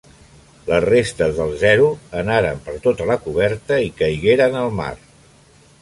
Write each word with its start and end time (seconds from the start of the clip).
Les 0.69 0.79
restes 0.85 1.35
del 1.41 1.53
Zero 1.63 1.91
anaren 2.23 2.65
per 2.65 2.75
tota 2.87 3.07
la 3.13 3.19
coberta 3.27 3.79
i 3.91 3.93
caigueren 4.03 4.63
al 4.65 4.77
mar. 4.81 4.93